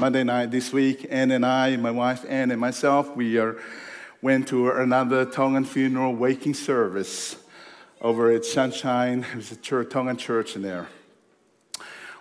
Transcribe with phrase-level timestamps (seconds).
[0.00, 3.58] Monday night this week, Anne and I, my wife Anne and myself, we are,
[4.22, 7.36] went to another Tongan funeral waking service
[8.00, 9.26] over at Sunshine.
[9.34, 10.88] There's a church, Tongan church in there.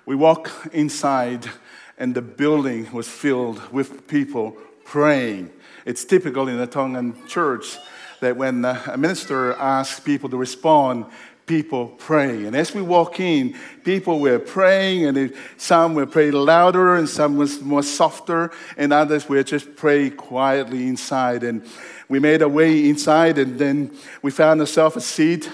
[0.05, 1.49] We walk inside,
[1.97, 5.49] and the building was filled with people praying.
[5.85, 7.77] It's typical in a Tongan church
[8.19, 11.05] that when a minister asks people to respond,
[11.49, 12.45] people praying.
[12.45, 17.37] And as we walk in, people were praying, and some were praying louder, and some
[17.37, 21.43] was more softer, and others were just praying quietly inside.
[21.43, 21.65] And
[22.07, 23.91] we made our way inside, and then
[24.21, 25.49] we found ourselves a seat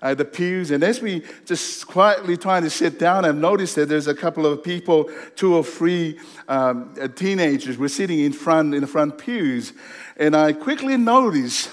[0.00, 0.70] at the pews.
[0.70, 4.46] And as we just quietly trying to sit down, I've noticed that there's a couple
[4.46, 9.72] of people, two or three um, teenagers, were sitting in front in the front pews,
[10.16, 11.70] and I quickly noticed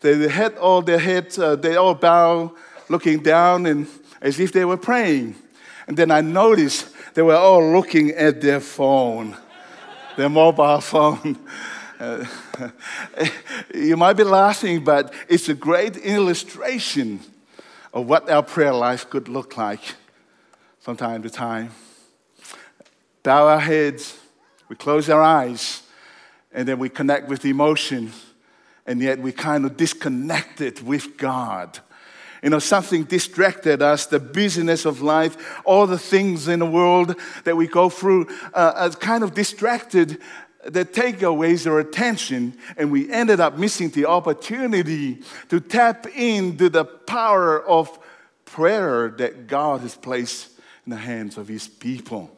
[0.00, 2.56] that they had all their heads, uh, they all bow
[2.92, 3.88] looking down and
[4.20, 5.34] as if they were praying.
[5.88, 9.36] And then I noticed they were all looking at their phone,
[10.16, 11.36] their mobile phone.
[11.98, 12.24] Uh,
[13.74, 17.20] you might be laughing, but it's a great illustration
[17.92, 19.94] of what our prayer life could look like
[20.80, 21.70] from time to time.
[23.22, 24.18] Bow our heads,
[24.68, 25.82] we close our eyes,
[26.52, 28.12] and then we connect with emotion,
[28.84, 31.78] and yet we kind of disconnected with God
[32.42, 37.14] you know, something distracted us, the busyness of life, all the things in the world
[37.44, 40.18] that we go through, uh, kind of distracted
[40.64, 46.84] the takeaways our attention, and we ended up missing the opportunity to tap into the
[46.84, 47.98] power of
[48.44, 50.50] prayer that God has placed
[50.86, 52.30] in the hands of His people.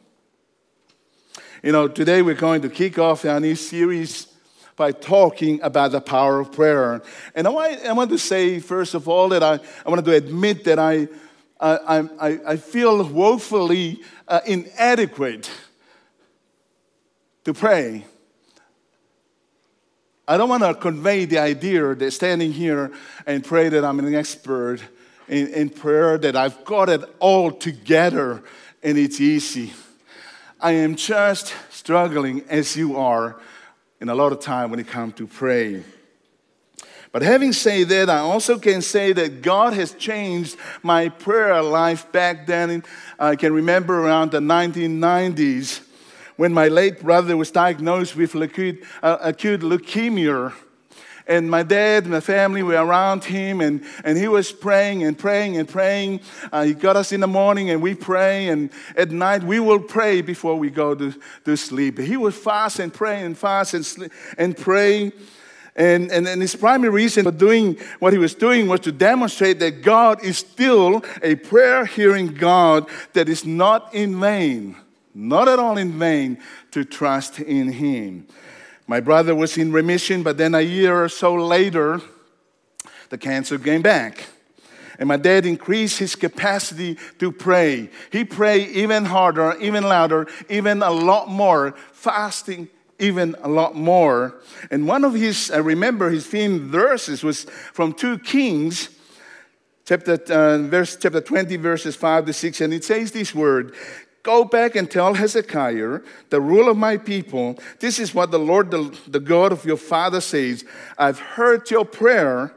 [1.61, 4.34] You know, today we're going to kick off our new series
[4.75, 7.01] by talking about the power of prayer.
[7.33, 10.13] And I want, I want to say, first of all, that I, I wanted to
[10.13, 11.07] admit that I,
[11.59, 15.49] I, I, I feel woefully uh, inadequate
[17.45, 18.05] to pray.
[20.27, 22.91] I don't want to convey the idea that standing here
[23.25, 24.79] and pray that I'm an expert
[25.27, 28.43] in, in prayer, that I've got it all together
[28.83, 29.73] and it's easy.
[30.59, 33.39] I am just struggling as you are
[34.01, 35.83] in a lot of time when it comes to pray.
[37.11, 42.11] But having said that, I also can say that God has changed my prayer life
[42.11, 42.83] back then.
[43.17, 45.81] I can remember around the 1990s
[46.35, 50.53] when my late brother was diagnosed with acute, uh, acute leukemia.
[51.27, 55.57] And my dad my family were around him, and, and he was praying and praying
[55.57, 56.19] and praying.
[56.51, 59.79] Uh, he got us in the morning, and we pray, and at night we will
[59.79, 61.13] pray before we go to,
[61.45, 61.97] to sleep.
[61.97, 65.11] He would fast and pray and fast and, sleep, and pray.
[65.75, 69.59] And, and, and, his primary reason for doing what he was doing was to demonstrate
[69.59, 74.77] that God is still a prayer hearing God that is not in vain,
[75.13, 76.37] not at all in vain
[76.71, 78.25] to trust in him.
[78.87, 82.01] My brother was in remission, but then a year or so later,
[83.09, 84.27] the cancer came back.
[84.97, 87.89] And my dad increased his capacity to pray.
[88.11, 92.69] He prayed even harder, even louder, even a lot more, fasting
[92.99, 94.35] even a lot more.
[94.71, 98.89] And one of his, I remember his theme verses was from 2 Kings,
[99.85, 102.61] chapter, uh, verse, chapter 20, verses 5 to 6.
[102.61, 103.73] And it says this word
[104.25, 105.99] Go back and tell Hezekiah,
[106.31, 109.77] the ruler of my people, this is what the Lord, the, the God of your
[109.77, 110.65] father says
[110.97, 112.51] I've heard your prayer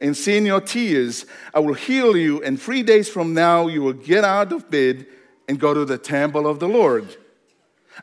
[0.00, 1.24] and seen your tears.
[1.54, 5.06] I will heal you, and three days from now you will get out of bed
[5.46, 7.16] and go to the temple of the Lord.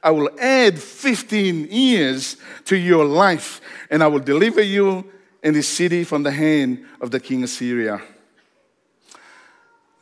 [0.01, 3.59] I will add 15 years to your life,
[3.89, 5.11] and I will deliver you
[5.43, 8.01] and the city from the hand of the king of Syria.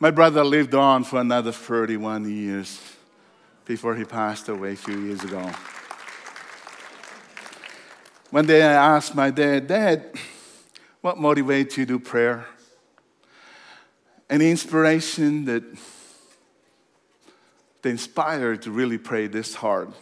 [0.02, 2.80] My brother lived on for another 31 years
[3.64, 5.48] before he passed away a few years ago.
[8.32, 10.12] One day I asked my dad, Dad,
[11.02, 12.46] what motivates you to do prayer?
[14.28, 15.62] Any inspiration that,
[17.82, 19.92] that inspired to really pray this hard?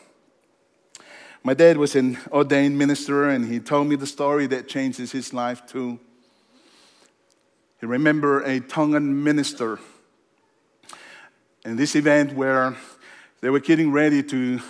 [1.45, 5.35] My dad was an ordained minister, and he told me the story that changes his
[5.35, 6.01] life too.
[7.81, 9.79] He remembered a Tongan minister
[11.65, 12.75] in this event where
[13.41, 14.61] they were getting ready to,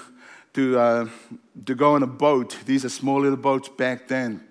[0.55, 1.09] to, uh,
[1.67, 2.57] to go on a boat.
[2.67, 4.47] These are small little boats back then.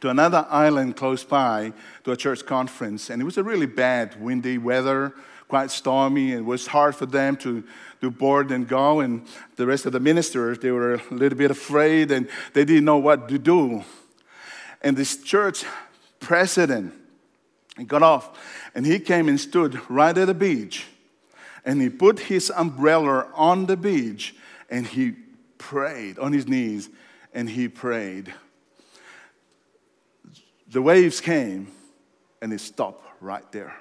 [0.00, 1.72] To another island close by
[2.04, 3.10] to a church conference.
[3.10, 5.14] And it was a really bad, windy weather,
[5.48, 6.32] quite stormy.
[6.32, 7.62] It was hard for them to,
[8.00, 9.00] to board and go.
[9.00, 12.84] And the rest of the ministers, they were a little bit afraid and they didn't
[12.84, 13.84] know what to do.
[14.80, 15.64] And this church
[16.18, 16.94] president
[17.86, 18.38] got off
[18.74, 20.86] and he came and stood right at the beach
[21.64, 24.34] and he put his umbrella on the beach
[24.68, 25.12] and he
[25.58, 26.90] prayed on his knees
[27.32, 28.32] and he prayed.
[30.68, 31.68] The waves came
[32.40, 33.74] and it stopped right there.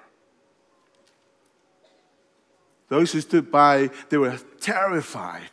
[2.89, 5.49] Those who stood by, they were terrified,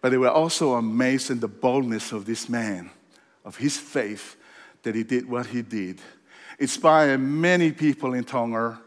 [0.00, 2.90] but they were also amazed in the boldness of this man,
[3.44, 4.36] of his faith
[4.84, 6.00] that he did what he did.
[6.60, 8.80] Inspired many people in Tonga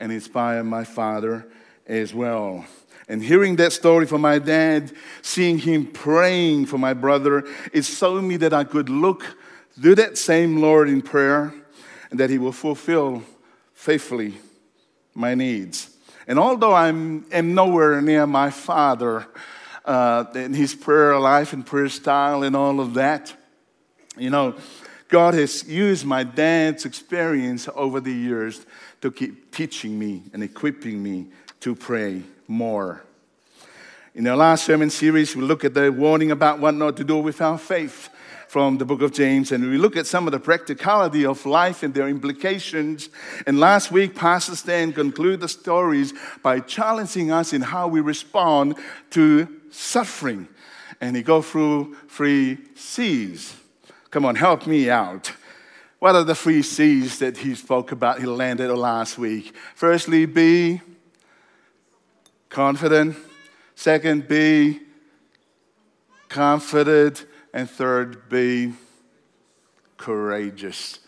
[0.00, 1.46] and inspired my father
[1.86, 2.64] as well.
[3.08, 4.92] And hearing that story from my dad,
[5.22, 9.36] seeing him praying for my brother, it showed me that I could look
[9.80, 11.54] to that same Lord in prayer
[12.10, 13.22] and that he will fulfill
[13.74, 14.34] faithfully
[15.14, 15.90] my needs.
[16.26, 19.26] And although I'm, am nowhere near my father
[19.84, 23.32] uh, in his prayer life and prayer style and all of that,
[24.16, 24.56] you know,
[25.08, 28.66] God has used my dad's experience over the years
[29.02, 31.28] to keep teaching me and equipping me
[31.60, 33.02] to pray more.
[34.14, 37.18] In our last sermon series, we look at the warning about what not to do
[37.18, 38.08] with our faith
[38.48, 41.82] from the book of James, and we look at some of the practicality of life
[41.82, 43.10] and their implications.
[43.46, 48.76] And last week, Pastor Stan concluded the stories by challenging us in how we respond
[49.10, 50.48] to suffering.
[51.00, 53.54] And he go through three C's.
[54.10, 55.32] Come on, help me out.
[55.98, 58.20] What are the three C's that he spoke about?
[58.20, 59.54] He landed last week.
[59.74, 60.80] Firstly, be
[62.48, 63.16] confident.
[63.74, 64.80] Second, be
[66.28, 67.26] confident.
[67.52, 68.74] And third, be
[69.96, 71.00] courageous.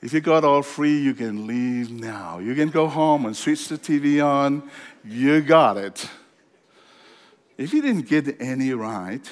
[0.00, 2.38] If you got all three, you can leave now.
[2.38, 4.68] You can go home and switch the TV on.
[5.04, 6.08] You got it.
[7.56, 9.30] If you didn't get any right,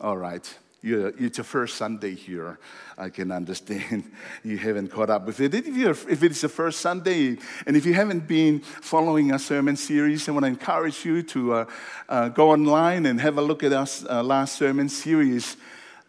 [0.00, 2.58] all right, you're, it's your first Sunday here.
[2.98, 4.04] I can understand
[4.44, 5.54] you haven't caught up with it.
[5.54, 10.28] If, if it's the first Sunday, and if you haven't been following our sermon series,
[10.28, 11.64] I want to encourage you to uh,
[12.08, 15.56] uh, go online and have a look at our uh, last sermon series.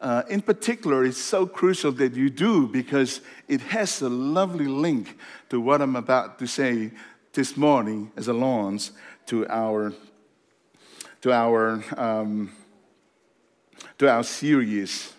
[0.02, 5.18] Uh, in particular, it's so crucial that you do because it has a lovely link
[5.50, 6.92] to what I'm about to say
[7.32, 8.92] this morning as a launch
[9.28, 9.94] to our
[11.22, 12.52] to our um,
[13.98, 15.14] to our series.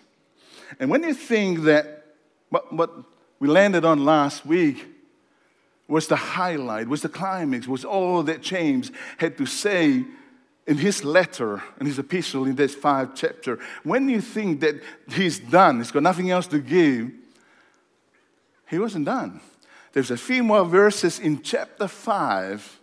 [0.79, 2.05] And when you think that
[2.49, 2.91] what, what
[3.39, 4.85] we landed on last week
[5.87, 10.03] was the highlight, was the climax, was all that James had to say
[10.67, 14.75] in his letter, in his epistle, in this five chapter, when you think that
[15.09, 17.09] he's done, he's got nothing else to give,
[18.69, 19.39] he wasn't done.
[19.93, 22.79] There's a few more verses in chapter five.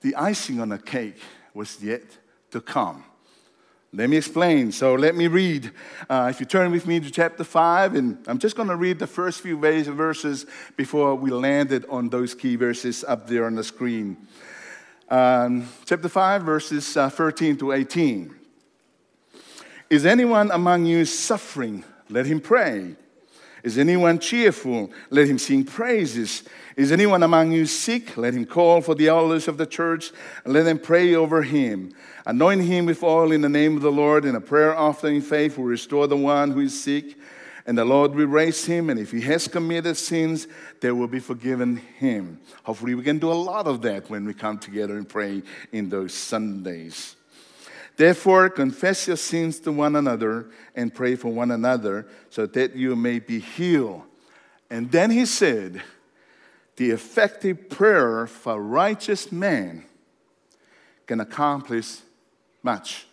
[0.00, 1.20] The icing on the cake
[1.52, 2.04] was yet
[2.52, 3.04] to come.
[3.92, 4.70] Let me explain.
[4.70, 5.72] So let me read.
[6.08, 9.00] Uh, if you turn with me to chapter 5, and I'm just going to read
[9.00, 10.46] the first few verses
[10.76, 14.16] before we landed on those key verses up there on the screen.
[15.08, 18.32] Um, chapter 5, verses uh, 13 to 18.
[19.90, 21.82] Is anyone among you suffering?
[22.08, 22.94] Let him pray.
[23.62, 24.90] Is anyone cheerful?
[25.10, 26.44] Let him sing praises.
[26.76, 28.16] Is anyone among you sick?
[28.16, 30.12] Let him call for the elders of the church
[30.44, 31.92] and let them pray over him
[32.26, 35.22] Anoint him with oil in the name of the Lord, and a prayer offering in
[35.22, 37.16] faith will restore the one who is sick,
[37.66, 38.90] and the Lord will raise him.
[38.90, 40.46] And if he has committed sins,
[40.80, 42.40] they will be forgiven him.
[42.62, 45.88] Hopefully, we can do a lot of that when we come together and pray in
[45.88, 47.16] those Sundays.
[48.00, 52.96] Therefore, confess your sins to one another and pray for one another so that you
[52.96, 54.04] may be healed.
[54.70, 55.82] And then he said,
[56.76, 59.84] The effective prayer for a righteous man
[61.06, 61.98] can accomplish
[62.62, 63.04] much.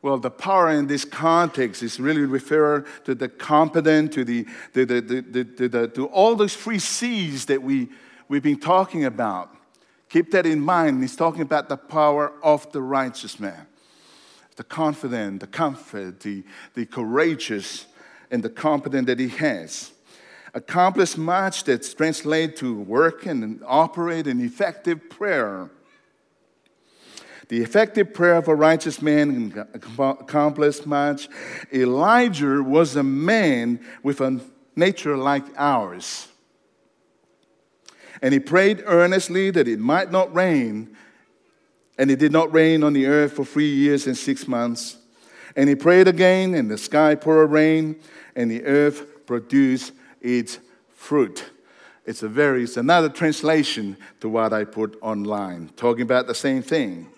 [0.00, 4.86] Well, the power in this context is really refer to the competent, to, the, the,
[4.86, 7.90] the, the, the, the, to all those three C's that we,
[8.26, 9.54] we've been talking about.
[10.08, 11.02] Keep that in mind.
[11.02, 13.66] He's talking about the power of the righteous man
[14.56, 17.84] the confident, the comfort, the, the courageous,
[18.30, 19.92] and the competent that he has.
[20.54, 25.70] Accomplish much that's translated to work and operate an effective prayer
[27.48, 31.28] the effective prayer of a righteous man can accomplish much.
[31.72, 34.40] Elijah was a man with a
[34.74, 36.28] nature like ours.
[38.22, 40.96] And he prayed earnestly that it might not rain.
[41.98, 44.98] And it did not rain on the earth for three years and six months.
[45.56, 47.96] And he prayed again, and the sky poured rain,
[48.34, 50.58] and the earth produced its
[50.94, 51.44] fruit.
[52.04, 56.62] It's a very, it's another translation to what I put online, talking about the same
[56.62, 57.08] thing.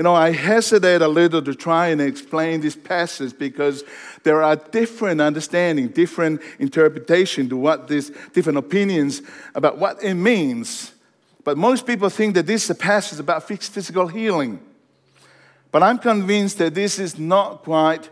[0.00, 3.84] You know, I hesitate a little to try and explain this passage because
[4.22, 9.20] there are different understanding, different interpretation to what these different opinions
[9.54, 10.92] about what it means
[11.44, 14.58] But most people think that this is a passage about physical healing.
[15.70, 18.08] But I'm convinced that this is not quite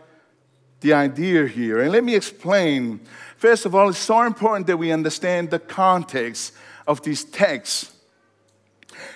[0.81, 1.81] the idea here.
[1.81, 2.99] And let me explain.
[3.37, 6.53] First of all, it's so important that we understand the context
[6.85, 7.93] of these texts.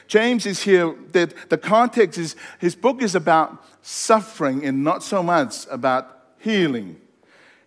[0.07, 5.23] James is here that the context is his book is about suffering and not so
[5.23, 6.99] much about healing.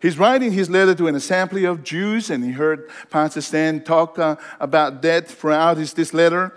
[0.01, 4.19] He's writing his letter to an assembly of Jews, and he heard Pastor Stan talk
[4.19, 6.53] uh, about that throughout his, this letter.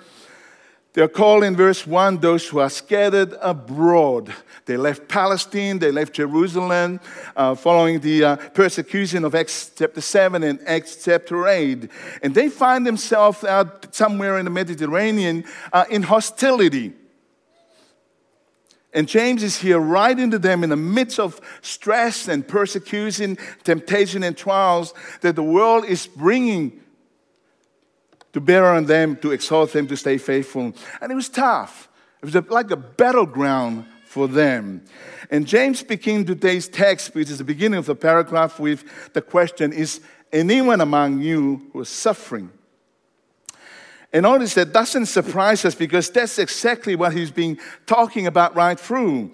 [0.94, 4.34] They're called in verse 1 those who are scattered abroad.
[4.66, 7.00] They left Palestine, they left Jerusalem
[7.36, 11.90] uh, following the uh, persecution of Acts chapter 7 and Acts chapter 8.
[12.24, 16.94] And they find themselves out somewhere in the Mediterranean uh, in hostility.
[18.92, 24.24] And James is here writing to them in the midst of stress and persecution, temptation,
[24.24, 26.82] and trials that the world is bringing
[28.34, 30.74] to bear on them, to exhort them to stay faithful.
[31.02, 31.90] And it was tough.
[32.22, 34.84] It was like a battleground for them.
[35.32, 38.84] And James begins today's text, which is the beginning of the paragraph, with
[39.14, 42.52] the question Is anyone among you who is suffering?
[44.12, 48.80] And notice that doesn't surprise us because that's exactly what he's been talking about right
[48.80, 49.32] through.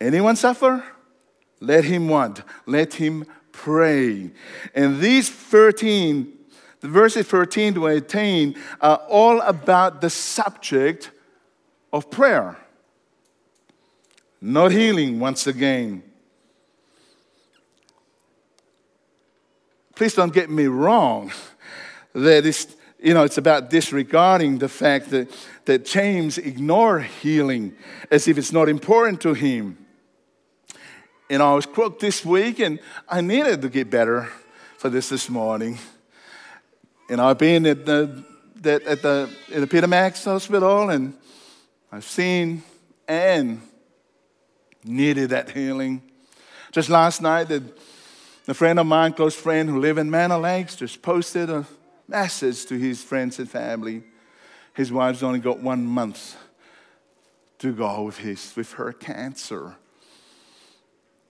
[0.00, 0.84] Anyone suffer?
[1.58, 2.42] Let him want.
[2.66, 4.30] Let him pray.
[4.74, 6.32] And these 13
[6.80, 11.10] the verses 13 to 18 are all about the subject
[11.92, 12.56] of prayer,
[14.40, 16.02] not healing once again.
[19.94, 21.32] Please don't get me wrong.
[22.12, 25.30] That is, you know, it's about disregarding the fact that,
[25.66, 27.76] that James ignored healing
[28.10, 29.78] as if it's not important to him.
[31.30, 34.28] And I was crooked this week and I needed to get better
[34.76, 35.78] for this this morning.
[37.10, 38.24] And I've been at the,
[38.60, 41.12] that, at the, at the Peter Max Hospital and
[41.90, 42.62] I've seen
[43.08, 43.60] and
[44.84, 46.02] needed that healing.
[46.70, 51.02] Just last night, a friend of mine, close friend who live in Manor Lakes, just
[51.02, 51.66] posted a
[52.06, 54.04] message to his friends and family.
[54.74, 56.36] His wife's only got one month
[57.58, 59.74] to go with, his, with her cancer.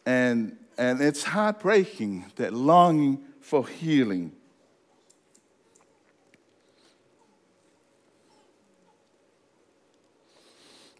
[0.04, 4.32] And, and it's heartbreaking, that longing for healing.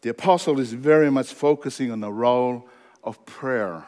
[0.03, 2.69] The apostle is very much focusing on the role
[3.05, 3.85] of prayer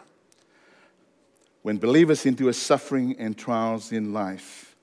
[1.62, 4.74] when believers endure suffering and trials in life.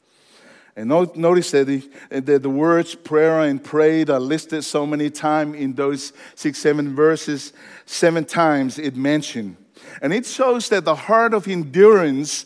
[0.76, 5.58] And notice that the, that the words prayer and prayed are listed so many times
[5.58, 7.52] in those six, seven verses.
[7.86, 9.58] Seven times it mentioned.
[10.02, 12.46] And it shows that the heart of endurance.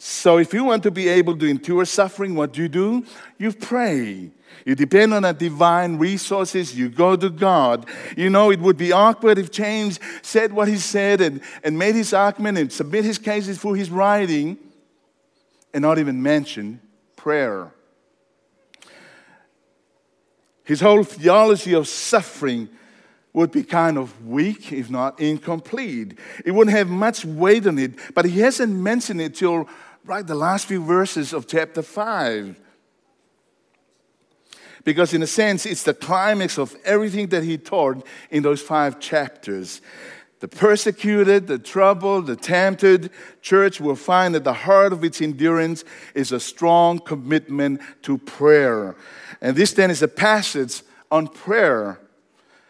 [0.00, 3.04] So, if you want to be able to endure suffering, what do you do?
[3.36, 4.30] You pray.
[4.64, 6.78] You depend on the divine resources.
[6.78, 7.86] You go to God.
[8.16, 11.96] You know, it would be awkward if James said what he said and, and made
[11.96, 14.56] his argument and submit his cases for his writing
[15.74, 16.80] and not even mention
[17.16, 17.72] prayer.
[20.62, 22.68] His whole theology of suffering
[23.32, 26.18] would be kind of weak, if not incomplete.
[26.44, 29.68] It wouldn't have much weight on it, but he hasn't mentioned it till
[30.08, 32.58] right the last few verses of chapter 5
[34.82, 38.98] because, in a sense, it's the climax of everything that he taught in those five
[39.00, 39.82] chapters.
[40.40, 43.10] The persecuted, the troubled, the tempted
[43.42, 45.84] church will find that the heart of its endurance
[46.14, 48.96] is a strong commitment to prayer.
[49.42, 52.00] And this then is a passage on prayer.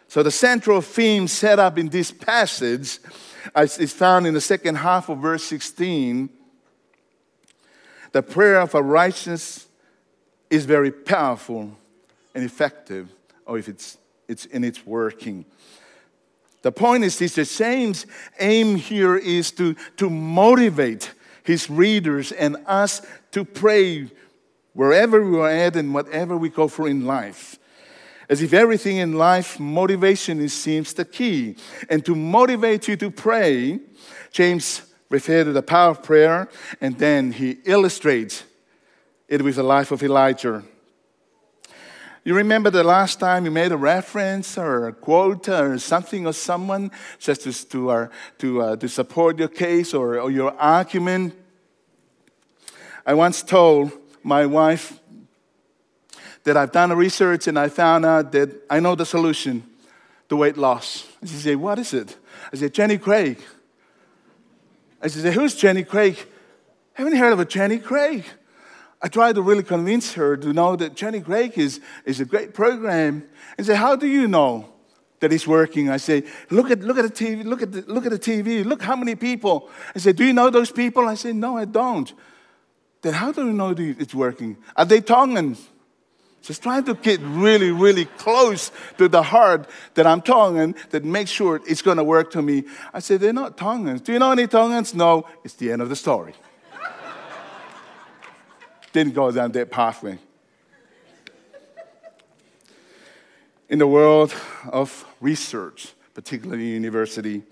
[0.09, 2.99] So the central theme set up in this passage
[3.55, 6.31] is found in the second half of verse 16.
[8.11, 9.67] The prayer of a righteous
[10.49, 11.77] is very powerful
[12.33, 13.09] and effective
[13.45, 13.97] or if it's,
[14.27, 15.45] it's in its working.
[16.61, 18.05] The point is this the James'
[18.39, 21.11] aim here is to, to motivate
[21.43, 23.01] his readers and us
[23.31, 24.11] to pray
[24.73, 27.57] wherever we are at and whatever we go for in life.
[28.29, 31.55] As if everything in life, motivation is, seems the key.
[31.89, 33.79] And to motivate you to pray,
[34.31, 36.49] James referred to the power of prayer,
[36.81, 38.43] and then he illustrates
[39.27, 40.63] it with the life of Elijah.
[42.23, 46.33] You remember the last time you made a reference or a quote or something or
[46.33, 48.07] someone just to, to, uh,
[48.39, 51.33] to, uh, to support your case or, or your argument?
[53.05, 54.99] I once told my wife
[56.43, 59.63] that I've done a research and I found out that I know the solution
[60.27, 61.07] to weight loss.
[61.21, 62.17] And she said, What is it?
[62.51, 63.39] I said, Jenny Craig.
[65.01, 66.17] I said, Who's Jenny Craig?
[66.93, 68.25] Haven't heard of a Jenny Craig?
[69.01, 72.53] I tried to really convince her to know that Jenny Craig is, is a great
[72.53, 73.23] program.
[73.57, 74.73] And say, How do you know
[75.21, 75.89] that it's working?
[75.89, 78.65] I say, Look at, look at the TV, look at the, look at the TV,
[78.65, 79.69] look how many people.
[79.95, 81.07] I say, Do you know those people?
[81.07, 82.11] I say, No, I don't.
[83.01, 84.57] Then how do you know it's working?
[84.75, 85.65] Are they Tongans?
[86.41, 91.29] Just trying to get really, really close to the heart that I'm Tongan that makes
[91.29, 92.63] sure it's going to work to me.
[92.93, 94.01] I said, they're not Tongans.
[94.01, 94.93] Do you know any Tongans?
[94.93, 95.27] No.
[95.43, 96.33] It's the end of the story.
[98.93, 100.17] Didn't go down that pathway.
[103.67, 104.33] In the world
[104.71, 107.43] of research, particularly in university,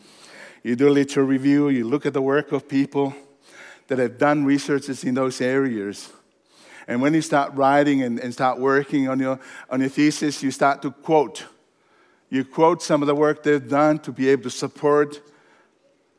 [0.64, 3.14] you do a literature review, you look at the work of people
[3.88, 6.12] that have done researches in those areas.
[6.88, 9.40] And when you start writing and, and start working on your,
[9.70, 11.46] on your thesis, you start to quote.
[12.30, 15.22] You quote some of the work they've done to be able to support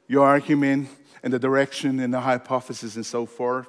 [0.07, 0.89] your argument
[1.23, 3.67] and the direction and the hypothesis and so forth.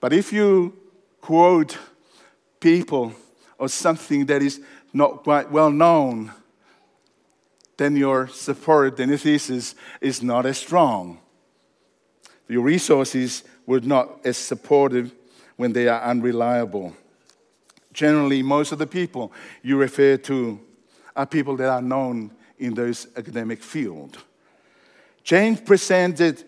[0.00, 0.76] But if you
[1.20, 1.78] quote
[2.60, 3.12] people
[3.58, 4.60] or something that is
[4.92, 6.32] not quite well known,
[7.76, 11.18] then your support then your thesis is not as strong.
[12.48, 15.12] Your resources were not as supportive
[15.56, 16.94] when they are unreliable.
[17.92, 20.58] Generally, most of the people you refer to
[21.16, 24.18] are people that are known in those academic field.
[25.22, 26.44] James presented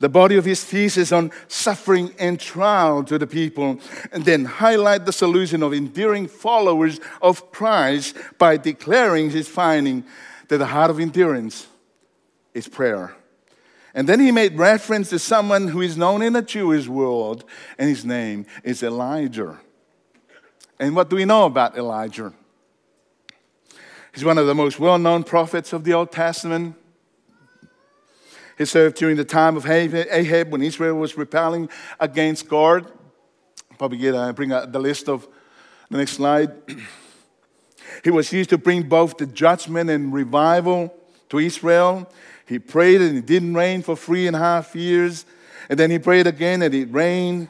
[0.00, 3.80] the body of his thesis on suffering and trial to the people,
[4.12, 10.04] and then highlight the solution of enduring followers of Christ by declaring his finding
[10.48, 11.66] that the heart of endurance
[12.54, 13.14] is prayer.
[13.98, 17.42] And then he made reference to someone who is known in the Jewish world,
[17.76, 19.58] and his name is Elijah.
[20.78, 22.32] And what do we know about Elijah?
[24.14, 26.76] He's one of the most well known prophets of the Old Testament.
[28.56, 32.88] He served during the time of Ahab when Israel was rebelling against God.
[33.78, 35.26] Probably get uh, bring the list of
[35.90, 36.52] the next slide.
[38.04, 40.94] he was used to bring both the judgment and revival
[41.30, 42.08] to Israel.
[42.48, 45.26] He prayed and it didn't rain for three and a half years.
[45.68, 47.48] And then he prayed again and it rained.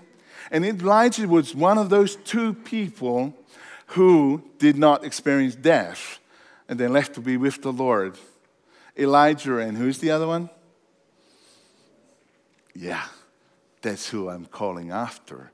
[0.50, 3.32] And Elijah was one of those two people
[3.88, 6.18] who did not experience death
[6.68, 8.18] and then left to be with the Lord.
[8.98, 10.50] Elijah and who's the other one?
[12.74, 13.04] Yeah,
[13.80, 15.52] that's who I'm calling after.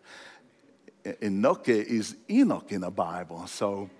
[1.23, 3.47] Enoch is Enoch in the Bible.
[3.47, 3.91] So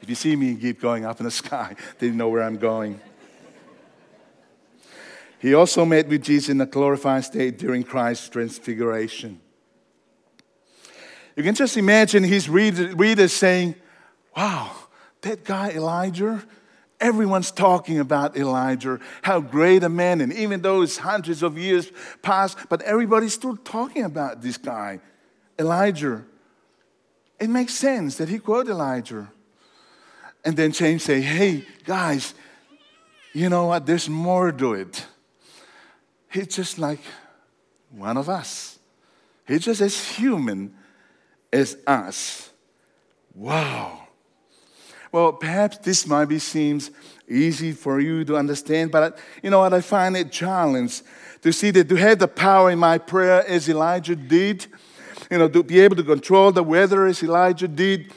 [0.00, 3.00] if you see me keep going up in the sky, they know where I'm going.
[5.38, 9.40] He also met with Jesus in a glorified state during Christ's transfiguration.
[11.36, 13.76] You can just imagine his readers saying,
[14.36, 14.72] Wow,
[15.22, 16.42] that guy Elijah,
[17.00, 21.92] Everyone's talking about Elijah, how great a man, and even though it's hundreds of years
[22.22, 25.00] past, but everybody's still talking about this guy,
[25.58, 26.24] Elijah.
[27.38, 29.30] It makes sense that he quote Elijah.
[30.44, 32.34] And then James say, hey, guys,
[33.32, 33.86] you know what?
[33.86, 35.06] There's more to it.
[36.30, 37.00] He's just like
[37.90, 38.78] one of us.
[39.46, 40.74] He's just as human
[41.52, 42.50] as us.
[43.34, 44.08] Wow.
[45.10, 46.90] Well, perhaps this might be seems
[47.26, 49.72] easy for you to understand, but you know what?
[49.72, 51.02] I find it challenge
[51.42, 54.66] to see that to have the power in my prayer as Elijah did,
[55.30, 58.12] you know, to be able to control the weather as Elijah did,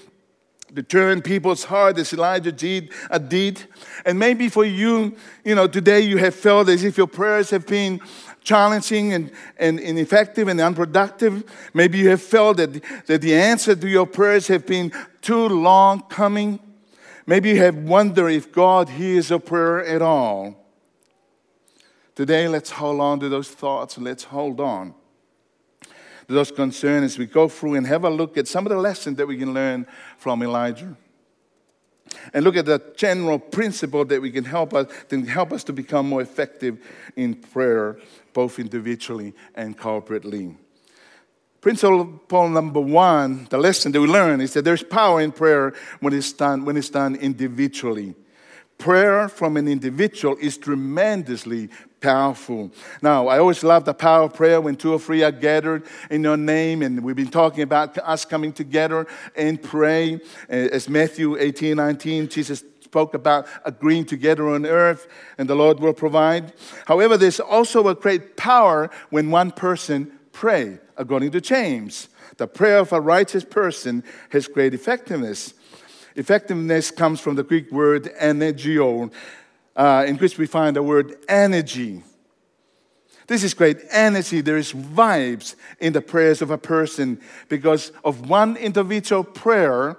[0.75, 3.65] to turn people's heart as Elijah did, uh, did.
[4.05, 7.67] And maybe for you, you know, today you have felt as if your prayers have
[7.67, 7.99] been
[8.43, 11.43] challenging and, and ineffective and unproductive.
[11.73, 16.01] Maybe you have felt that, that the answer to your prayers have been too long
[16.03, 16.60] coming.
[17.25, 20.57] Maybe you have wondered if God hears a prayer at all.
[22.15, 23.97] Today, let's hold on to those thoughts.
[23.97, 24.93] Let's hold on
[26.32, 29.17] those concerns as we go through and have a look at some of the lessons
[29.17, 29.86] that we can learn
[30.17, 30.96] from Elijah.
[32.34, 35.74] And look at the general principle that we can help us, can help us to
[35.74, 36.80] become more effective
[37.15, 38.00] in prayer,
[38.34, 40.56] both individually and corporately.
[41.62, 46.12] Principle number one, the lesson that we learn is that there's power in prayer when
[46.13, 48.15] it's done, when it's done individually.
[48.82, 52.72] Prayer from an individual is tremendously powerful.
[53.04, 56.24] Now, I always love the power of prayer when two or three are gathered in
[56.24, 60.15] your name, and we've been talking about us coming together and pray.
[60.15, 65.80] Uh, as Matthew 18 19, Jesus spoke about agreeing together on earth, and the Lord
[65.80, 66.52] will provide.
[66.88, 72.10] However, there's also a great power when one person pray, according to James.
[72.38, 75.54] The prayer of a righteous person has great effectiveness.
[76.15, 79.12] Effectiveness comes from the Greek word energio,
[79.76, 82.04] uh, in which we find the word energy.
[83.28, 84.41] This is great energy.
[84.41, 89.95] There is vibes in the prayers of a person because of one individual prayer,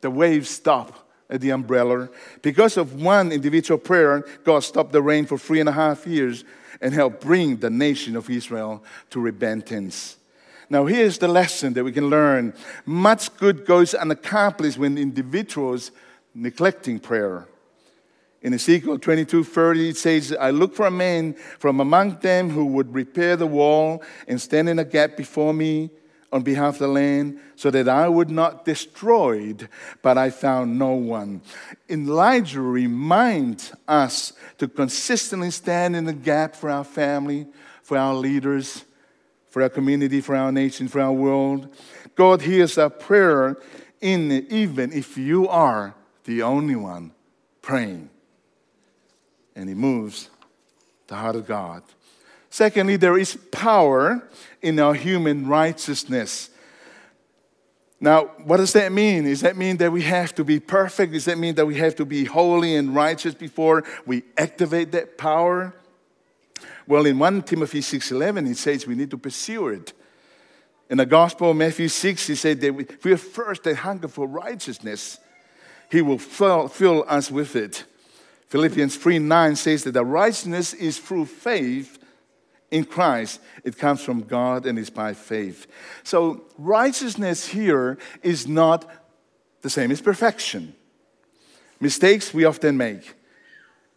[0.00, 2.08] the waves stop at the umbrella.
[2.42, 6.44] Because of one individual prayer, God stopped the rain for three and a half years
[6.80, 10.17] and helped bring the nation of Israel to repentance.
[10.70, 12.52] Now, here's the lesson that we can learn
[12.84, 15.90] much good goes unaccomplished when individuals
[16.34, 17.46] neglecting prayer.
[18.42, 22.66] In Ezekiel 22 30, it says, I look for a man from among them who
[22.66, 25.90] would repair the wall and stand in a gap before me
[26.30, 29.68] on behalf of the land so that I would not destroy it,
[30.02, 31.40] but I found no one.
[31.88, 37.46] Elijah reminds us to consistently stand in the gap for our family,
[37.82, 38.84] for our leaders,
[39.58, 41.66] for our community, for our nation, for our world.
[42.14, 43.56] God hears our prayer
[44.00, 47.10] in even if you are the only one
[47.60, 48.08] praying
[49.56, 50.30] and he moves
[51.08, 51.82] the heart of God.
[52.50, 54.22] Secondly, there is power
[54.62, 56.50] in our human righteousness.
[57.98, 59.24] Now, what does that mean?
[59.24, 61.14] Does that mean that we have to be perfect?
[61.14, 65.18] Does that mean that we have to be holy and righteous before we activate that
[65.18, 65.74] power?
[66.88, 69.92] Well, in 1 Timothy 6:11 it says we need to pursue it.
[70.88, 74.26] In the Gospel of Matthew 6, he said that if we first a hunger for
[74.26, 75.18] righteousness,
[75.90, 77.84] he will fill, fill us with it.
[78.46, 81.98] Philippians 3 9 says that the righteousness is through faith
[82.70, 83.40] in Christ.
[83.64, 85.66] It comes from God and is by faith.
[86.04, 88.90] So, righteousness here is not
[89.60, 90.74] the same as perfection.
[91.80, 93.17] Mistakes we often make.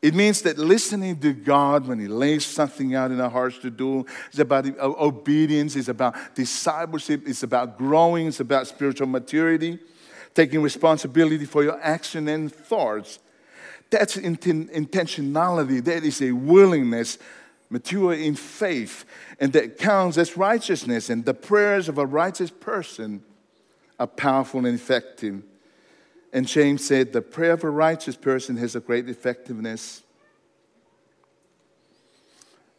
[0.02, 3.70] It means that listening to God when He lays something out in our hearts to
[3.70, 9.78] do is about uh, obedience, it's about discipleship, it's about growing, it's about spiritual maturity,
[10.34, 13.20] taking responsibility for your action and thoughts.
[13.92, 15.84] That's intentionality.
[15.84, 17.20] That is a willingness,
[17.70, 19.06] mature in faith,
[19.40, 21.10] and that counts as righteousness.
[21.10, 23.22] And the prayers of a righteous person
[24.00, 25.44] are powerful and effective.
[26.34, 30.04] And James said, The prayer of a righteous person has a great effectiveness.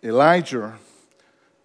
[0.03, 0.75] Elijah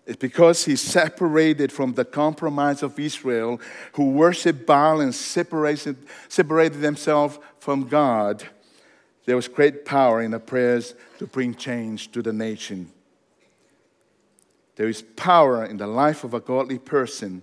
[0.05, 3.59] is because he separated from the compromise of Israel,
[3.93, 5.97] who worshiped Baal and separated,
[6.29, 8.43] separated themselves from God
[9.27, 12.89] there was great power in the prayers to bring change to the nation.
[14.77, 17.41] There is power in the life of a godly person.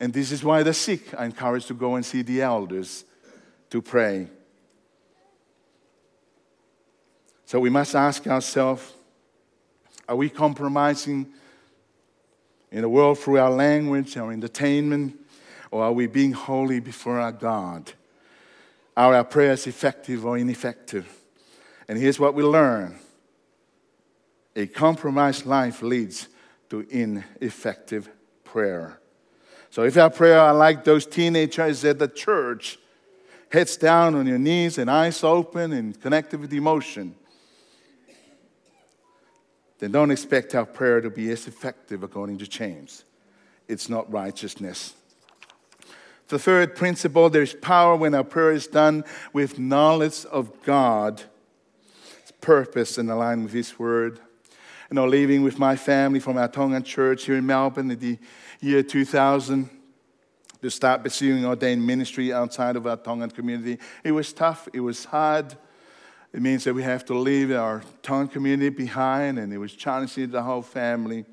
[0.00, 3.04] And this is why the sick are encouraged to go and see the elders
[3.70, 4.28] to pray.
[7.46, 8.92] So we must ask ourselves
[10.08, 11.26] are we compromising
[12.70, 15.18] in the world through our language, our entertainment,
[15.70, 17.92] or are we being holy before our God?
[18.96, 21.06] Are our prayers effective or ineffective?
[21.88, 22.98] And here's what we learn
[24.56, 26.28] a compromised life leads
[26.70, 28.08] to ineffective
[28.44, 28.98] prayer.
[29.70, 32.78] So if our prayer are like those teenagers at the church,
[33.50, 37.14] heads down on your knees and eyes open and connected with emotion,
[39.78, 43.04] then don't expect our prayer to be as effective according to James.
[43.68, 44.94] It's not righteousness.
[46.28, 51.22] The third principle there's power when our prayer is done with knowledge of God
[52.40, 54.20] purpose and aligned with His Word.
[54.90, 58.18] You know, leaving with my family from our Tongan church here in Melbourne in the
[58.60, 59.68] year 2000
[60.62, 63.78] to start pursuing ordained ministry outside of our Tongan community.
[64.02, 65.56] It was tough, it was hard.
[66.32, 70.30] It means that we have to leave our Tongan community behind, and it was challenging
[70.30, 71.24] the whole family.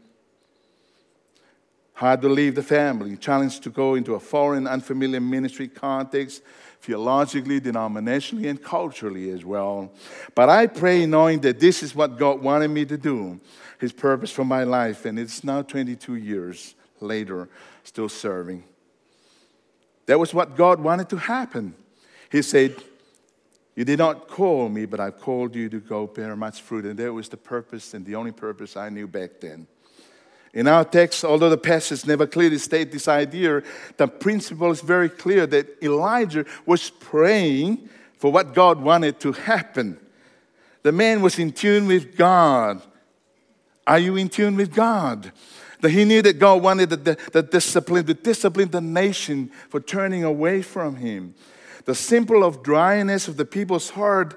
[1.93, 6.41] Hard to leave the family, challenged to go into a foreign, unfamiliar ministry context
[6.85, 9.91] theologically, denominationally, and culturally as well.
[10.35, 13.39] But I pray knowing that this is what God wanted me to do,
[13.79, 17.49] His purpose for my life, and it's now 22 years later,
[17.83, 18.63] still serving.
[20.05, 21.75] That was what God wanted to happen.
[22.31, 22.75] He said,
[23.75, 26.85] You did not call me, but I called you to go bear much fruit.
[26.85, 29.67] And that was the purpose and the only purpose I knew back then.
[30.53, 33.61] In our text, although the passage never clearly state this idea,
[33.97, 39.99] the principle is very clear that Elijah was praying for what God wanted to happen.
[40.83, 42.81] The man was in tune with God.
[43.85, 45.31] Are you in tune with God?
[45.85, 50.23] That he knew that God wanted the, the, discipline, to discipline the nation for turning
[50.23, 51.35] away from him.
[51.85, 54.35] The symbol of dryness of the people's heart,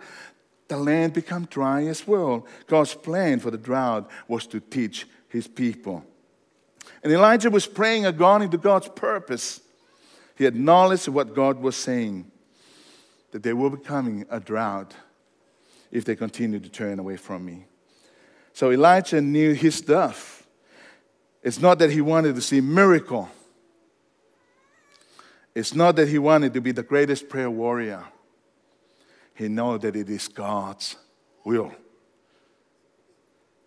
[0.68, 2.46] the land become dry as well.
[2.66, 6.04] God's plan for the drought was to teach his people.
[7.02, 9.62] And Elijah was praying according to God's purpose.
[10.36, 12.30] He had knowledge of what God was saying,
[13.30, 14.94] that there will be coming a drought
[15.90, 17.64] if they continue to turn away from me.
[18.52, 20.37] So Elijah knew his stuff.
[21.42, 23.28] It's not that he wanted to see miracle.
[25.54, 28.04] It's not that he wanted to be the greatest prayer warrior.
[29.34, 30.96] He knew that it is God's
[31.44, 31.72] will.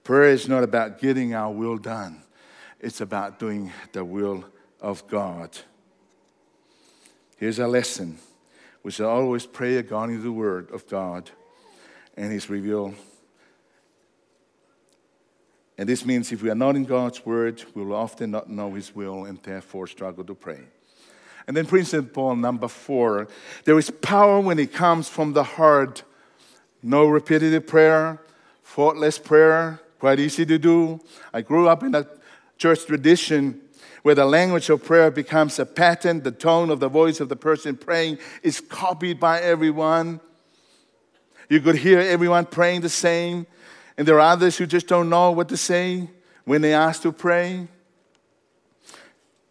[0.04, 2.24] Prayer is not about getting our will done.
[2.80, 4.46] It's about doing the will
[4.80, 5.58] of God.
[7.38, 8.18] Here's a lesson.
[8.84, 11.30] We should always pray according to the word of God
[12.18, 12.96] and his revealed.
[15.82, 18.72] And this means if we are not in God's word, we will often not know
[18.72, 20.60] his will and therefore struggle to pray.
[21.48, 23.28] And then principle number four
[23.64, 26.04] there is power when it comes from the heart.
[26.84, 28.22] No repetitive prayer,
[28.62, 31.00] faultless prayer, quite easy to do.
[31.34, 32.06] I grew up in a
[32.60, 33.60] church tradition
[34.04, 37.36] where the language of prayer becomes a pattern, the tone of the voice of the
[37.36, 40.20] person praying is copied by everyone.
[41.50, 43.48] You could hear everyone praying the same,
[44.02, 46.10] and there are others who just don't know what to say
[46.46, 47.68] when they ask to pray.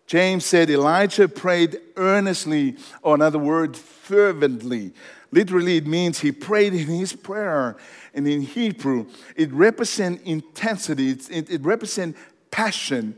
[0.09, 4.93] James said Elijah prayed earnestly, or in other words, fervently.
[5.31, 7.77] Literally, it means he prayed in his prayer.
[8.13, 12.19] And in Hebrew, it represents intensity, it, it represents
[12.51, 13.17] passion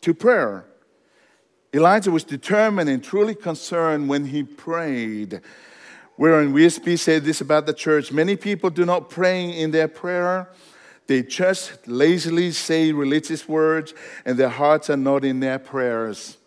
[0.00, 0.64] to prayer.
[1.74, 5.42] Elijah was determined and truly concerned when he prayed.
[6.16, 10.48] Warren Wiersbe said this about the church many people do not pray in their prayer
[11.06, 13.92] they just lazily say religious words
[14.24, 16.38] and their hearts are not in their prayers.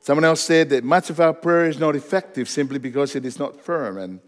[0.00, 3.38] Someone else said that much of our prayer is not effective simply because it is
[3.38, 4.20] not firm and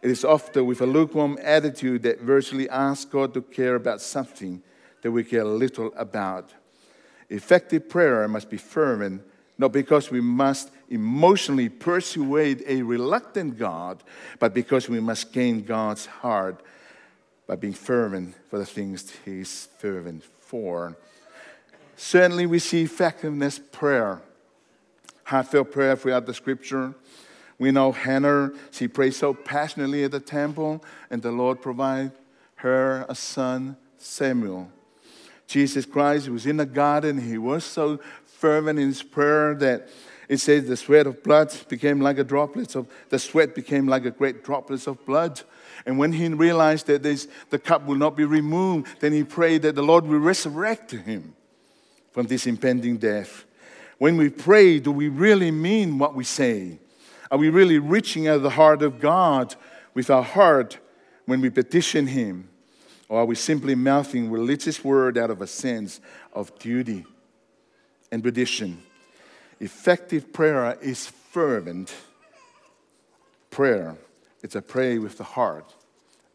[0.00, 4.62] it is often with a lukewarm attitude that virtually asks God to care about something
[5.02, 6.54] that we care little about.
[7.28, 9.20] Effective prayer must be firm and
[9.58, 14.02] not because we must emotionally persuade a reluctant God,
[14.38, 16.62] but because we must gain God's heart
[17.46, 20.96] by being fervent for the things he's fervent for.
[21.96, 24.20] Certainly, we see effectiveness prayer,
[25.24, 26.94] heartfelt prayer throughout the scripture.
[27.58, 32.12] We know Hannah, she prayed so passionately at the temple, and the Lord provided
[32.56, 34.70] her a son, Samuel.
[35.46, 37.20] Jesus Christ was in the garden.
[37.20, 39.88] He was so fervent in his prayer that
[40.30, 44.04] it says the sweat of blood became like a droplet of the sweat became like
[44.04, 45.40] a great droplets of blood.
[45.84, 49.62] And when he realized that this, the cup will not be removed, then he prayed
[49.62, 51.34] that the Lord will resurrect him
[52.12, 53.44] from this impending death.
[53.98, 56.78] When we pray, do we really mean what we say?
[57.28, 59.56] Are we really reaching out the heart of God
[59.94, 60.78] with our heart
[61.26, 62.48] when we petition him?
[63.08, 66.00] Or are we simply mouthing religious word out of a sense
[66.32, 67.04] of duty
[68.12, 68.84] and tradition?
[69.60, 71.94] Effective prayer is fervent
[73.50, 73.96] prayer.
[74.42, 75.74] It's a prayer with the heart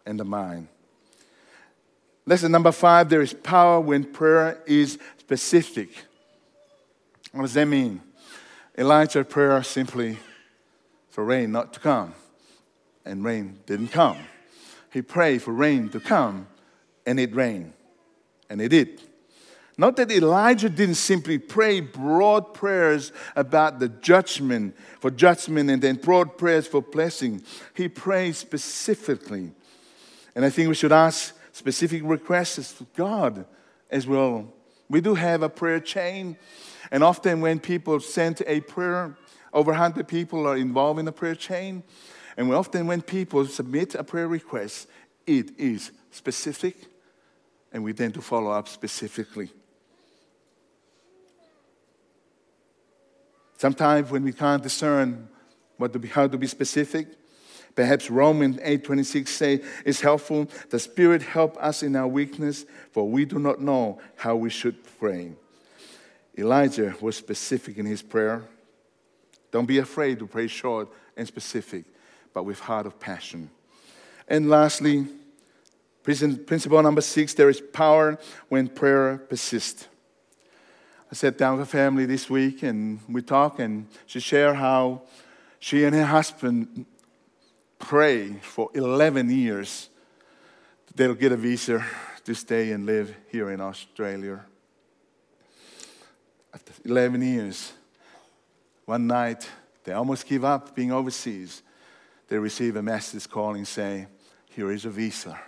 [0.05, 0.67] and the mind.
[2.27, 5.89] Lesson number five there is power when prayer is specific.
[7.31, 8.01] What does that mean?
[8.77, 10.17] Elijah's prayer simply
[11.09, 12.13] for rain not to come,
[13.05, 14.17] and rain didn't come.
[14.91, 16.47] He prayed for rain to come,
[17.05, 17.73] and it rained,
[18.49, 19.01] and it did.
[19.77, 25.95] Not that Elijah didn't simply pray broad prayers about the judgment, for judgment, and then
[25.95, 27.43] broad prayers for blessing.
[27.73, 29.51] He prayed specifically.
[30.33, 33.45] And I think we should ask specific requests to God
[33.89, 34.53] as well.
[34.89, 36.37] We do have a prayer chain,
[36.91, 39.17] and often when people send a prayer,
[39.51, 41.83] over 100 people are involved in the prayer chain.
[42.37, 44.87] And often when people submit a prayer request,
[45.25, 46.75] it is specific,
[47.73, 49.49] and we tend to follow up specifically.
[53.57, 55.27] Sometimes when we can't discern
[55.77, 57.07] what to be, how to be specific,
[57.73, 60.47] perhaps Romans 8:26 say is helpful.
[60.69, 64.83] The Spirit help us in our weakness, for we do not know how we should
[64.99, 65.33] pray.
[66.37, 68.43] Elijah was specific in his prayer.
[69.51, 71.85] Don't be afraid to pray short and specific,
[72.33, 73.49] but with heart of passion.
[74.27, 75.07] And lastly,
[76.03, 78.17] principle number six there is power
[78.49, 79.87] when prayer persists.
[81.15, 85.03] I sat down with a family this week and we talked, and she shared how
[85.59, 86.85] she and her husband
[87.79, 89.87] pray for 11 years
[90.93, 91.85] they'll get a visa
[92.25, 94.41] to stay and live here in Australia.
[96.53, 97.71] After 11 years,
[98.83, 99.49] one night,
[99.85, 101.61] they almost give up being overseas.
[102.27, 104.07] They receive a message calling saying,
[104.49, 105.39] Here is a visa.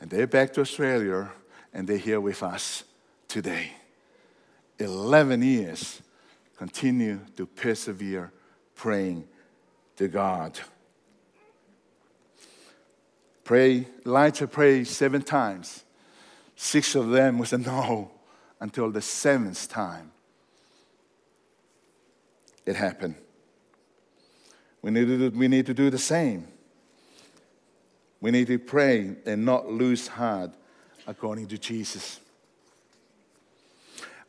[0.00, 1.30] And they're back to Australia
[1.72, 2.82] and they're here with us
[3.28, 3.74] today.
[4.80, 6.00] 11 years,
[6.56, 8.32] continue to persevere
[8.74, 9.26] praying
[9.96, 10.58] to God.
[13.44, 15.84] Pray, Elijah prayed seven times.
[16.54, 18.10] Six of them was a no
[18.60, 20.12] until the seventh time
[22.66, 23.16] it happened.
[24.82, 26.46] We need, to do, we need to do the same.
[28.20, 30.52] We need to pray and not lose heart
[31.06, 32.20] according to Jesus.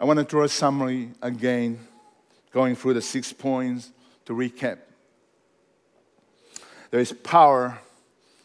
[0.01, 1.79] I want to draw a summary again,
[2.51, 3.91] going through the six points
[4.25, 4.79] to recap.
[6.89, 7.77] There is power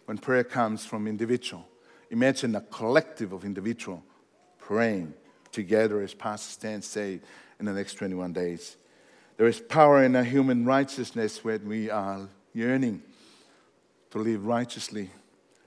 [0.04, 1.66] when prayer comes from individual.
[2.10, 4.04] Imagine a collective of individual
[4.58, 5.14] praying
[5.50, 7.22] together, as Pastor Stan said,
[7.58, 8.76] in the next 21 days.
[9.38, 13.02] There is power in our human righteousness when we are yearning
[14.10, 15.08] to live righteously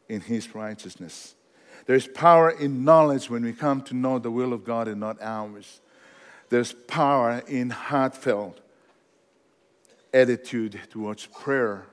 [0.08, 1.34] in His righteousness.
[1.90, 5.00] There is power in knowledge when we come to know the will of God and
[5.00, 5.82] not ours.
[6.50, 8.60] There's power in heartfelt
[10.14, 11.88] attitude towards prayer.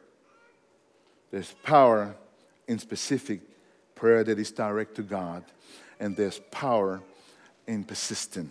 [1.30, 2.14] There's power
[2.68, 3.40] in specific
[3.94, 5.44] prayer that is direct to God.
[5.98, 7.00] And there's power
[7.66, 8.50] in persistent.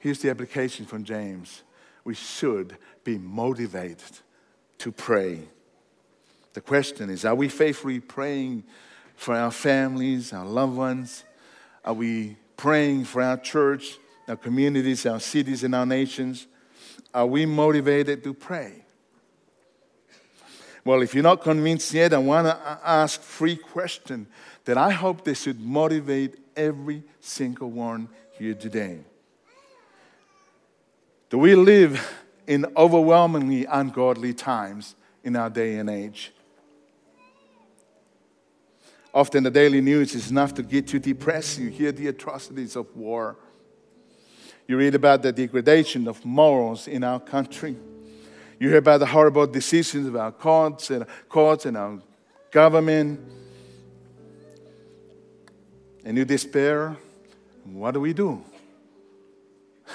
[0.00, 1.62] Here's the application from James.
[2.02, 4.18] We should be motivated
[4.78, 5.42] to pray.
[6.52, 8.64] The question is Are we faithfully praying
[9.16, 11.24] for our families, our loved ones?
[11.84, 16.46] Are we praying for our church, our communities, our cities, and our nations?
[17.14, 18.84] Are we motivated to pray?
[20.84, 24.28] Well, if you're not convinced yet, I want to ask three questions
[24.64, 28.08] that I hope they should motivate every single one
[28.38, 29.00] here today.
[31.28, 32.14] Do we live
[32.46, 36.32] in overwhelmingly ungodly times in our day and age?
[39.12, 41.58] Often the daily news is enough to get you depressed.
[41.58, 43.36] You hear the atrocities of war.
[44.68, 47.76] You read about the degradation of morals in our country.
[48.58, 51.98] You hear about the horrible decisions of our courts and, courts and our
[52.50, 53.20] government.
[56.04, 56.96] And you despair.
[57.64, 58.44] What do we do?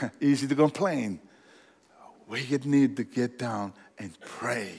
[0.19, 1.19] Easy to complain
[2.27, 4.73] we need to get down and pray.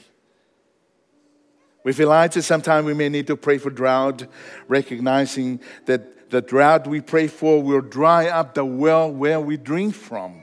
[1.87, 4.27] With Elijah, sometimes we may need to pray for drought,
[4.67, 9.95] recognizing that the drought we pray for will dry up the well where we drink
[9.95, 10.43] from.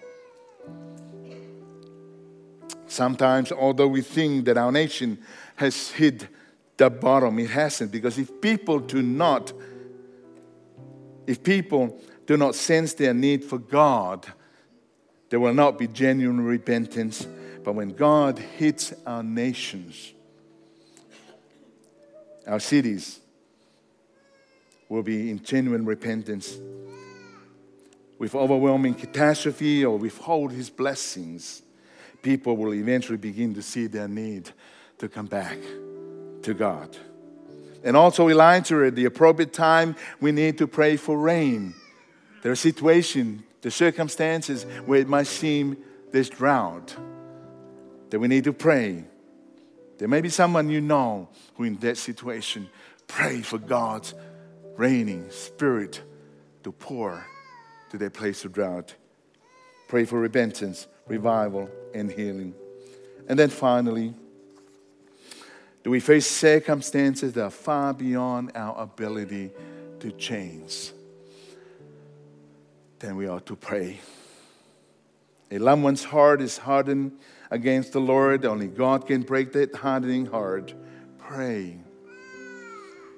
[2.87, 5.17] Sometimes, although we think that our nation
[5.57, 6.29] has hit
[6.77, 7.91] the bottom, it hasn't.
[7.91, 9.51] Because if people do not,
[11.27, 14.25] if people do not sense their need for God,
[15.29, 17.27] there will not be genuine repentance.
[17.65, 20.12] But when God hits our nations,
[22.47, 23.19] our cities
[24.89, 26.57] will be in genuine repentance.
[28.19, 31.61] With overwhelming catastrophe or withhold his blessings,
[32.21, 34.49] people will eventually begin to see their need
[34.99, 35.57] to come back
[36.43, 36.95] to God.
[37.83, 41.73] And also, Elijah, at the appropriate time, we need to pray for rain.
[42.41, 45.77] There are situations the circumstances where it might seem
[46.11, 46.95] there's drought,
[48.09, 49.05] that we need to pray.
[49.97, 52.69] There may be someone you know who, in that situation,
[53.07, 54.13] pray for God's
[54.75, 56.01] raining spirit
[56.63, 57.25] to pour
[57.91, 58.95] to their place of drought.
[59.87, 62.55] Pray for repentance, revival, and healing.
[63.29, 64.13] And then finally,
[65.83, 69.51] do we face circumstances that are far beyond our ability
[69.99, 70.91] to change?
[73.03, 73.99] then we ought to pray.
[75.51, 77.11] A loved one's heart is hardened
[77.53, 78.43] against the Lord.
[78.45, 80.73] Only God can break that hardening heart.
[81.19, 81.77] Pray.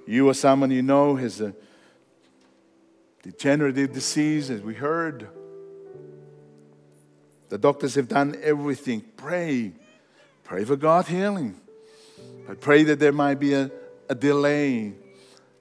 [0.05, 1.55] You or someone you know has a
[3.23, 5.29] degenerative disease, as we heard.
[7.47, 9.05] The doctors have done everything.
[9.15, 9.71] Pray.
[10.43, 11.55] Pray for God healing.
[12.45, 13.71] But pray that there might be a,
[14.09, 14.93] a delay.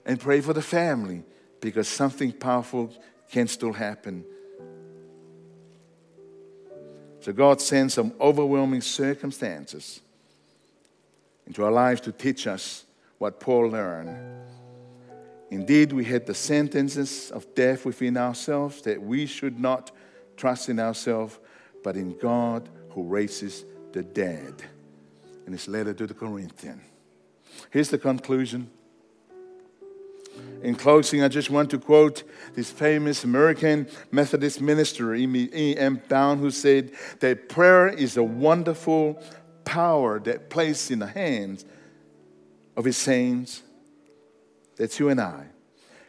[0.05, 1.23] And pray for the family
[1.61, 2.93] because something powerful
[3.31, 4.25] can still happen.
[7.25, 10.03] So God sends some overwhelming circumstances
[11.47, 12.85] into our lives to teach us
[13.17, 14.15] what Paul learned.
[15.51, 19.91] Indeed, we had the sentences of death within ourselves that we should not
[20.37, 21.39] trust in ourselves,
[21.83, 24.63] but in God who raises the dead.
[25.47, 26.83] In his letter to the Corinthians.
[27.71, 28.69] Here's the conclusion.
[30.63, 32.23] In closing, I just want to quote
[32.55, 36.03] this famous American Methodist minister, E.M.
[36.09, 39.23] Bounds, who said that prayer is a wonderful
[39.65, 41.65] power that placed in the hands
[42.77, 43.63] of his saints.
[44.77, 45.47] That's you and I,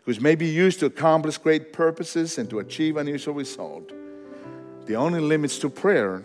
[0.06, 3.94] which may be used to accomplish great purposes and to achieve unusual results.
[4.86, 6.24] The only limits to prayer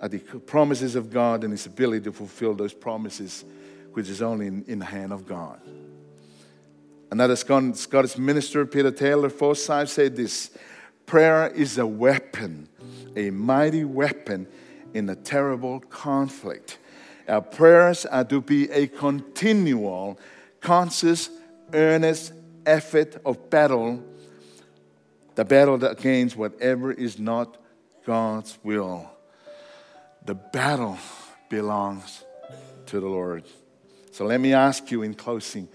[0.00, 3.44] are the promises of God and His ability to fulfill those promises
[3.92, 5.58] which is only in, in the hand of God.
[7.10, 10.50] Another Scottish minister, Peter Taylor Forsyth, said this
[11.06, 12.68] Prayer is a weapon,
[13.14, 14.48] a mighty weapon
[14.92, 16.78] in a terrible conflict.
[17.28, 20.18] Our prayers are to be a continual,
[20.60, 21.30] conscious,
[21.72, 22.32] earnest
[22.64, 24.02] effort of battle,
[25.36, 27.56] the battle that against whatever is not
[28.04, 29.10] God's will.
[30.24, 30.98] The battle
[31.48, 32.24] belongs
[32.86, 33.44] to the Lord.
[34.10, 35.68] So let me ask you in closing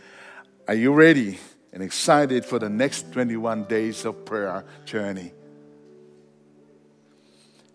[0.68, 1.40] are you ready
[1.74, 5.32] and excited for the next 21 days of prayer journey?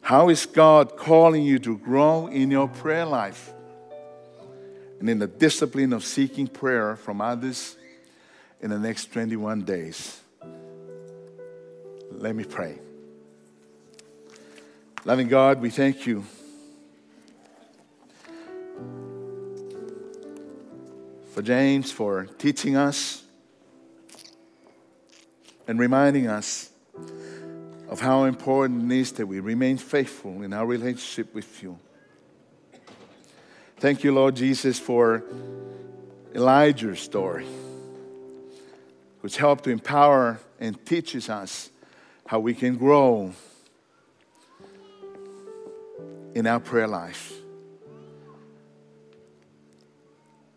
[0.01, 3.53] How is God calling you to grow in your prayer life
[5.01, 7.77] and in the discipline of seeking prayer from others
[8.61, 10.21] in the next 21 days?
[12.13, 12.79] Let me pray.
[15.05, 16.25] Loving God, we thank you
[21.37, 23.23] for James for teaching us
[25.69, 26.71] and reminding us
[27.91, 31.79] of how important it is that we remain faithful in our relationship with you.
[33.77, 35.25] Thank you, Lord Jesus, for
[36.35, 37.45] Elijah's story,
[39.21, 41.69] which helped to empower and teaches us
[42.27, 43.31] how we can grow
[46.35, 47.35] in our prayer life.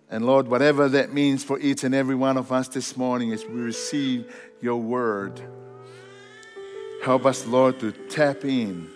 [0.10, 3.45] And Lord, whatever that means for each and every one of us this morning as
[3.45, 5.39] we receive your word,
[7.03, 8.89] help us, Lord, to tap in.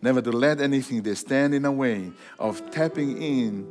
[0.00, 3.66] Never to let anything stand in the way of tapping in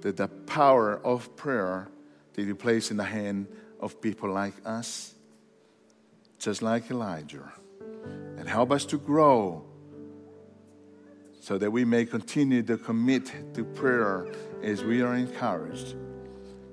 [0.00, 1.88] to the power of prayer
[2.34, 3.46] that you place in the hand
[3.80, 5.14] of people like us,
[6.38, 7.52] just like Elijah.
[8.38, 9.64] And help us to grow
[11.40, 14.26] so that we may continue to commit to prayer
[14.64, 15.94] as we are encouraged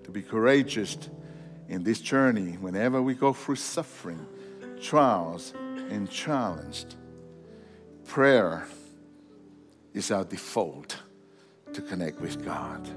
[0.03, 0.97] to be courageous
[1.67, 4.25] in this journey whenever we go through suffering,
[4.81, 5.53] trials,
[5.89, 6.95] and challenged.
[8.05, 8.65] Prayer
[9.93, 10.97] is our default
[11.73, 12.87] to connect with God.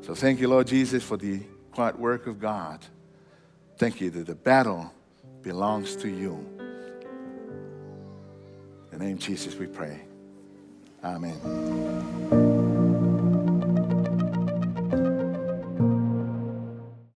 [0.00, 1.40] So thank you, Lord Jesus, for the
[1.72, 2.84] quiet work of God.
[3.76, 4.92] Thank you that the battle
[5.42, 6.34] belongs to you.
[8.90, 10.02] In the name of Jesus, we pray.
[11.04, 12.47] Amen.